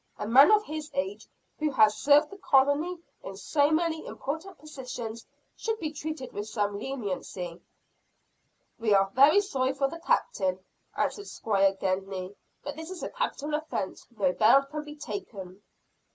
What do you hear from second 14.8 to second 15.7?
be taken."